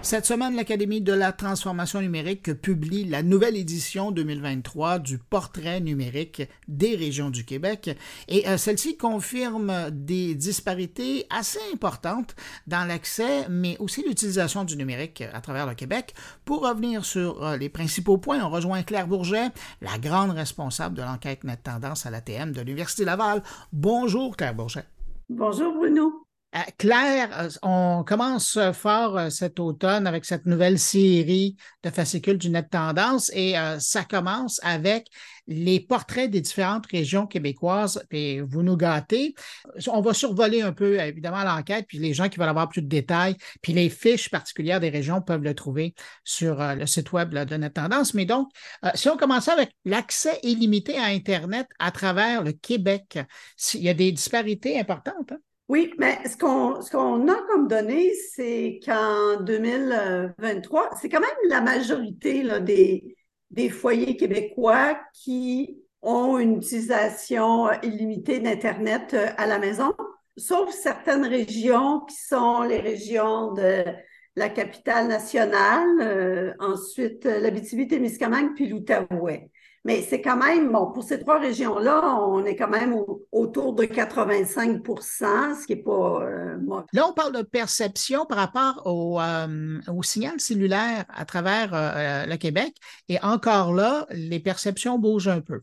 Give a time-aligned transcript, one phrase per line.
[0.00, 6.42] Cette semaine, l'Académie de la transformation numérique publie la nouvelle édition 2023 du portrait numérique
[6.68, 7.90] des régions du Québec
[8.28, 15.24] et euh, celle-ci confirme des disparités assez importantes dans l'accès, mais aussi l'utilisation du numérique
[15.32, 16.14] à travers le Québec.
[16.44, 19.48] Pour revenir sur euh, les principaux points, on rejoint Claire Bourget,
[19.82, 23.42] la grande responsable de l'enquête Net Tendance à l'ATM de l'Université Laval.
[23.72, 24.84] Bonjour Claire Bourget.
[25.28, 26.27] Bonjour Bruno.
[26.54, 32.38] Euh, Claire, euh, on commence fort euh, cet automne avec cette nouvelle série de fascicules
[32.38, 35.08] du Net Tendance et ça commence avec
[35.46, 39.34] les portraits des différentes régions québécoises et vous nous gâtez.
[39.88, 42.88] On va survoler un peu évidemment l'enquête, puis les gens qui veulent avoir plus de
[42.88, 47.56] détails, puis les fiches particulières des régions peuvent le trouver sur le site web de
[47.56, 48.14] Net Tendance.
[48.14, 48.48] Mais donc,
[48.94, 53.18] si on commence avec l'accès illimité à Internet à travers le Québec,
[53.74, 55.32] il y a des disparités importantes.
[55.32, 55.38] Hein?
[55.68, 61.30] Oui, mais ce qu'on ce qu'on a comme données, c'est qu'en 2023, c'est quand même
[61.50, 63.16] la majorité là, des,
[63.50, 69.92] des foyers québécois qui ont une utilisation illimitée d'Internet euh, à la maison,
[70.38, 73.84] sauf certaines régions qui sont les régions de
[74.38, 79.50] la capitale nationale, euh, ensuite l'Abitibi-Témiscamingue puis l'Outaouais.
[79.84, 82.94] Mais c'est quand même, bon, pour ces trois régions-là, on est quand même
[83.32, 86.58] autour de 85% ce qui n'est pas euh,
[86.92, 92.36] Là, on parle de perception par rapport au, euh, signal cellulaire à travers euh, le
[92.36, 92.74] Québec.
[93.08, 95.60] Et encore là, les perceptions bougent un peu.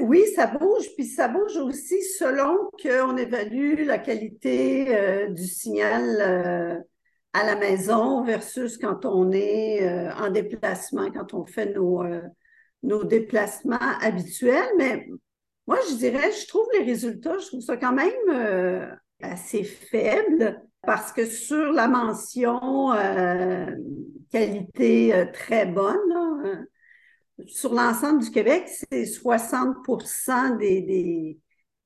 [0.00, 6.84] oui, ça bouge, puis ça bouge aussi selon qu'on évalue la qualité du signal
[7.32, 12.02] à la maison versus quand on est en déplacement, quand on fait nos
[12.82, 15.06] nos déplacements habituels, mais
[15.66, 18.86] moi, je dirais, je trouve les résultats, je trouve ça quand même euh,
[19.22, 23.66] assez faible parce que sur la mention euh,
[24.32, 26.66] qualité euh, très bonne,
[27.46, 31.38] sur l'ensemble du Québec, c'est 60% des,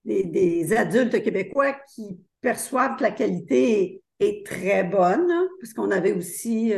[0.05, 4.03] des, des, adultes québécois qui perçoivent que la qualité est,
[4.45, 5.31] très bonne,
[5.61, 6.73] parce qu'on avait aussi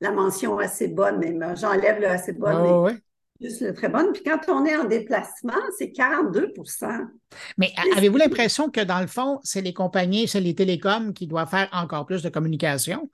[0.00, 2.88] la mention assez bonne, mais j'enlève le assez bonne.
[2.88, 2.92] Ah
[3.40, 4.12] juste très bonne.
[4.12, 7.06] Puis quand on est en déplacement, c'est 42%
[7.56, 11.48] Mais avez-vous l'impression que dans le fond, c'est les compagnies, c'est les télécoms qui doivent
[11.48, 13.10] faire encore plus de communication?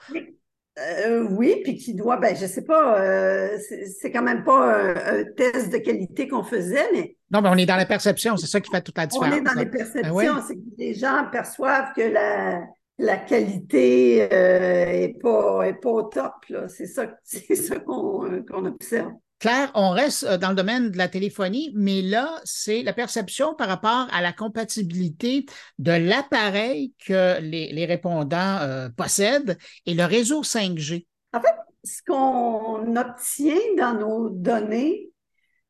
[0.77, 3.59] Euh, oui, puis qui doit, ben, je sais pas, euh,
[4.01, 4.77] c'est quand même pas
[5.13, 7.17] un, test de qualité qu'on faisait, mais.
[7.31, 9.33] Non, mais on est dans la perception, c'est ça qui fait toute la différence.
[9.33, 12.65] On est dans les ben perceptions, c'est que les gens perçoivent que la,
[12.99, 16.33] la qualité euh, est, pas, est pas au top,
[16.69, 19.13] C'est ça, ça qu'on observe.
[19.45, 23.55] Claire, on reste euh, dans le domaine de la téléphonie, mais là, c'est la perception
[23.55, 25.45] par rapport à la compatibilité
[25.79, 31.07] de l'appareil que les, répondants euh, possèdent et le réseau 5G.
[31.35, 35.11] En fait, ce qu'on obtient dans nos données,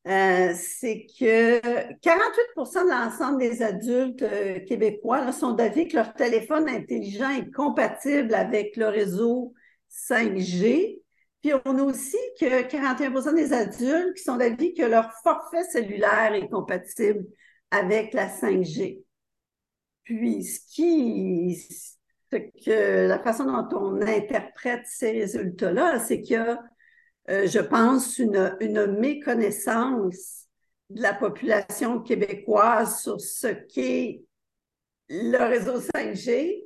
[0.07, 1.59] euh, c'est que
[1.99, 4.25] 48% de l'ensemble des adultes
[4.67, 9.53] québécois sont d'avis que leur téléphone intelligent est compatible avec le réseau
[9.89, 11.01] 5G.
[11.41, 16.33] Puis on a aussi que 41% des adultes qui sont d'avis que leur forfait cellulaire
[16.33, 17.25] est compatible
[17.71, 19.03] avec la 5G.
[20.03, 21.57] Puis ce qui,
[22.31, 26.63] que la façon dont on interprète ces résultats-là, c'est qu'il y a,
[27.29, 28.55] euh, je pense, une,
[28.99, 30.47] méconnaissance
[30.89, 34.21] de la population québécoise sur ce qu'est
[35.09, 36.63] le réseau 5G,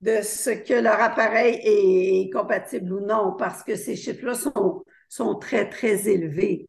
[0.00, 5.34] de ce que leur appareil est compatible ou non, parce que ces chiffres-là sont, sont
[5.36, 6.66] très, très élevés.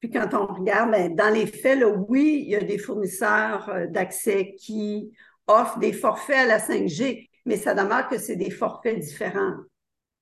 [0.00, 3.86] Puis quand on regarde, ben, dans les faits, oui, il y a des fournisseurs euh,
[3.86, 5.12] d'accès qui
[5.46, 9.54] offrent des forfaits à la 5G, mais ça demeure que c'est des forfaits différents.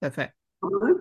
[0.00, 0.30] Tout fait.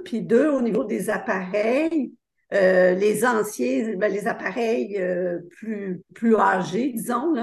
[0.03, 2.13] Puis deux, au niveau des appareils,
[2.53, 7.33] euh, les anciens, ben, les appareils euh, plus, plus âgés, disons,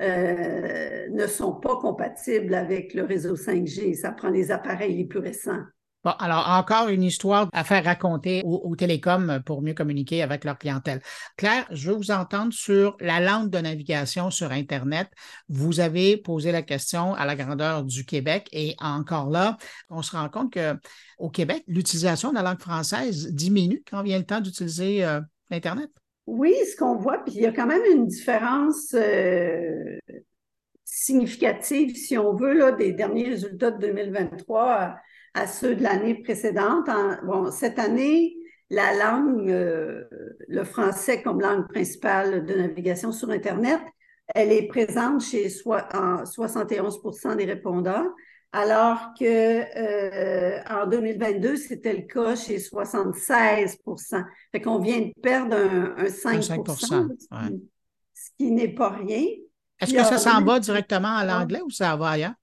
[0.00, 3.94] euh, ne sont pas compatibles avec le réseau 5G.
[3.94, 5.62] Ça prend les appareils les plus récents.
[6.02, 10.56] Bon, alors encore une histoire à faire raconter aux, télécoms pour mieux communiquer avec leur
[10.56, 11.02] clientèle.
[11.36, 15.10] Claire, je veux vous entendre sur la langue de navigation sur Internet.
[15.50, 19.58] Vous avez posé la question à la grandeur du Québec et encore là,
[19.90, 24.24] on se rend compte qu'au Québec, l'utilisation de la langue française diminue quand vient le
[24.24, 25.20] temps d'utiliser euh,
[25.50, 25.90] Internet.
[26.26, 29.98] Oui, ce qu'on voit, puis il y a quand même une différence euh,
[30.90, 34.96] significative, si on veut, là, des derniers résultats de 2023
[35.34, 36.88] à, ceux de l'année précédente.
[37.24, 38.36] bon, cette année,
[38.70, 40.04] la langue, euh,
[40.48, 43.80] le français comme langue principale de navigation sur Internet,
[44.34, 48.08] elle est présente chez en 71% des répondants.
[48.52, 53.78] alors que euh, en 2022, c'était le cas chez 76
[54.50, 56.60] Fait qu'on vient de perdre un, 5, 5
[58.12, 59.24] ce qui n'est pas rien.
[59.80, 62.34] Est-ce que ça s'en va directement à l'anglais ou ça va ailleurs?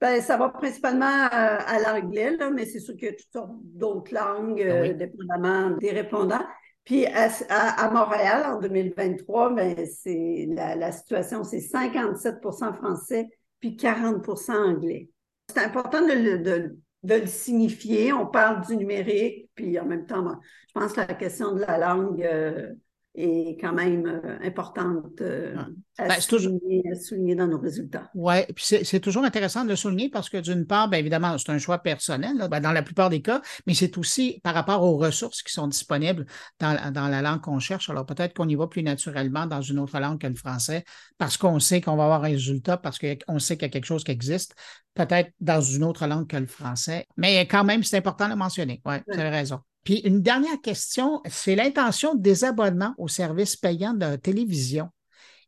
[0.00, 3.52] Ben, ça va principalement à, à l'anglais, mais c'est sûr qu'il y a toutes sortes
[3.62, 6.44] d'autres langues, ah euh, dépendamment des répondants.
[6.84, 13.28] Puis à, Montréal, en 2023, ben, c'est la, la situation, c'est 57% français,
[13.60, 15.08] puis 40% anglais.
[15.48, 18.12] C'est important de le, le, signifier.
[18.12, 20.38] On parle du numérique, puis en même temps,
[20.68, 22.74] je pense que la question de la langue euh,
[23.14, 25.54] est quand même euh, importante euh,
[25.98, 28.10] à, ben, souligner, dans nos résultats.
[28.14, 31.50] Oui, puis c'est toujours intéressant de le souligner parce que d'une part, bien évidemment, c'est
[31.50, 34.96] un choix personnel ben, dans la plupart des cas, mais c'est aussi par rapport aux
[34.96, 36.26] ressources qui sont disponibles
[36.58, 37.88] dans, dans la langue qu'on cherche.
[37.88, 40.84] Alors peut-être qu'on y va plus naturellement dans une autre langue que le français
[41.16, 43.84] parce qu'on sait qu'on va avoir un résultat, parce qu'on sait qu'il y a quelque
[43.84, 44.56] chose qui existe,
[44.94, 47.06] peut-être dans une autre langue que le français.
[47.16, 48.80] Mais quand même, c'est important de le mentionner.
[48.84, 49.60] Oui, vous avez raison.
[49.84, 54.90] Puis une dernière question, c'est l'intention des abonnements aux services payants de télévision.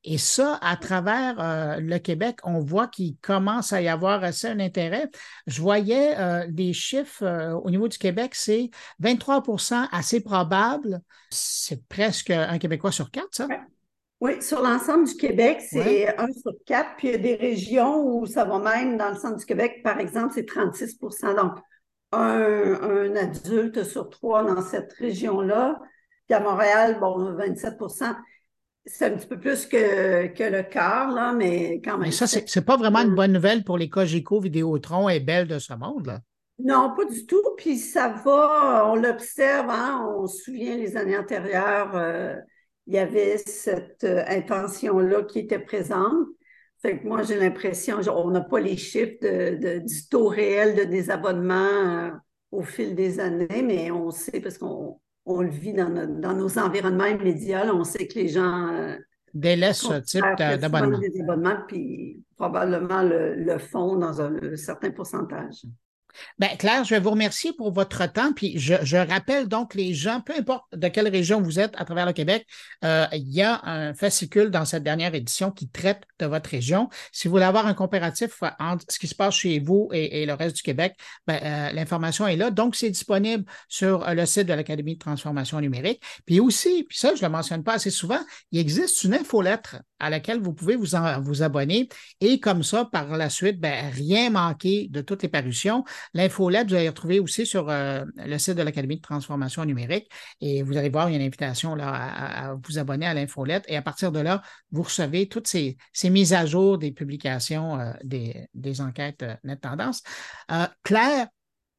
[0.08, 4.46] Et ça, à travers euh, le Québec, on voit qu'il commence à y avoir assez
[4.46, 5.10] un intérêt.
[5.48, 8.70] Je voyais euh, des chiffres euh, au niveau du Québec, c'est
[9.02, 11.00] 23% assez probable.
[11.30, 13.48] C'est presque un Québécois sur quatre, ça?
[14.20, 16.90] Oui, sur l'ensemble du Québec, c'est un sur quatre.
[16.96, 19.80] Puis il y a des régions où ça va même dans le centre du Québec,
[19.82, 21.58] par exemple, c'est 36% Donc,
[22.16, 25.80] un, adulte sur trois dans cette région-là.
[26.26, 28.16] Puis à Montréal, bon, 27%
[28.88, 32.02] c'est un petit peu plus que, que le quart, là, mais quand même.
[32.02, 35.58] Mais ça, c'est pas vraiment une bonne nouvelle pour les Cogeco, Vidéotron et Belle de
[35.58, 36.20] ce monde, là.
[36.58, 37.42] Non, pas du tout.
[37.58, 42.36] Puis ça va, on l'observe, hein, on se souvient les années antérieures, euh,
[42.86, 46.28] il y avait cette euh, intention-là qui était présente
[47.04, 52.10] moi, j'ai l'impression, on n'a pas les chiffres de, du taux réel de désabonnement euh,
[52.50, 57.74] au fil des années, mais on sait parce qu'on le vit dans, nos environnements immédiats,
[57.74, 58.96] on sait que les gens euh,
[59.34, 61.58] délaissent ce type d'abonnement.
[61.66, 65.64] puis probablement le, le font dans un certain pourcentage.
[66.38, 68.32] Bien, Claire, je vais vous remercier pour votre temps.
[68.32, 72.06] Puis je, rappelle donc les gens, peu importe de quelle région vous êtes à travers
[72.06, 72.46] le Québec,
[72.84, 76.88] euh, il y a un fascicule dans cette dernière édition qui traite de votre région.
[77.12, 80.34] Si vous voulez avoir un comparatif entre ce qui se passe chez vous et, le
[80.34, 80.96] reste du Québec,
[81.26, 82.50] ben, euh, l'information est là.
[82.50, 86.02] Donc, c'est disponible sur euh, le site de l'Académie de transformation numérique.
[86.24, 88.20] Puis aussi, puis ça, je ne le mentionne pas assez souvent,
[88.52, 90.86] il existe une infolettre à laquelle vous pouvez vous,
[91.20, 91.88] vous abonner
[92.20, 95.84] et comme ça, par la suite, ben, rien manquer de toutes les parutions.
[96.14, 100.10] L'infolette, vous allez retrouver aussi sur euh, le site de l'Académie de transformation numérique
[100.40, 103.64] et vous allez voir, il y a une invitation là, à, vous abonner à l'infolette
[103.68, 107.92] et à partir de là, vous recevez toutes ces, mises à jour des publications euh,
[108.04, 110.02] des, enquêtes euh, Tendance.
[110.82, 111.28] Claire,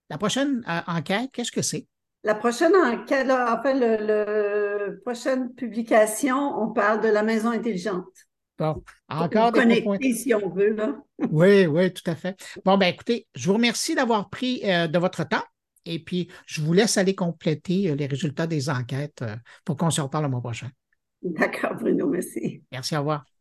[0.09, 1.85] la prochaine enquête, qu'est-ce que c'est?
[2.23, 3.95] La prochaine enquête, enfin, la
[4.91, 8.05] prochaine publication, on parle de la maison intelligente.
[8.57, 10.95] Bon, encore des connecter, si on veut, là.
[11.31, 12.35] oui, oui, tout à fait.
[12.65, 15.43] Bon, ben écoutez, je vous remercie d'avoir pris euh, de votre temps
[15.85, 19.91] et puis je vous laisse aller compléter euh, les résultats des enquêtes euh, pour qu'on
[19.91, 20.69] se reparle le mois prochain.
[21.21, 22.63] D'accord, Bruno, merci.
[22.71, 23.36] Merci, au revoir.